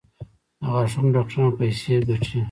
[0.61, 2.37] د غاښونو ډاکټران پیسې ګټي؟